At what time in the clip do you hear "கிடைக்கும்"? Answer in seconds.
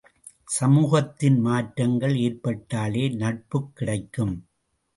3.75-4.35